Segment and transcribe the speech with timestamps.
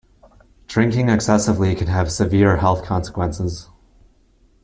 [0.65, 3.69] Drinking excessively can have severe health consequences.